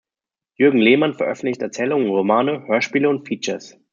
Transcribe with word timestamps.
Jürgen 0.55 0.79
Lehmann 0.79 1.13
veröffentlichte 1.13 1.65
Erzählungen 1.65 2.07
und 2.09 2.15
Romane, 2.15 2.65
Hörspiele 2.67 3.07
und 3.07 3.27
Features. 3.27 3.77